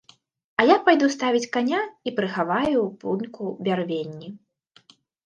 [0.61, 4.29] А я пайду ставіць каня і прыхаваю ў пуньку бярвенні.